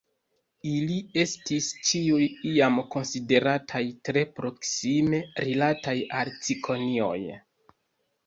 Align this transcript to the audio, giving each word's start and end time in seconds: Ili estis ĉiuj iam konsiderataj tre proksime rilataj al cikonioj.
Ili 0.67 0.95
estis 1.23 1.65
ĉiuj 1.89 2.21
iam 2.51 2.79
konsiderataj 2.95 3.83
tre 4.09 4.23
proksime 4.39 5.19
rilataj 5.45 5.95
al 6.23 6.33
cikonioj. 6.49 7.19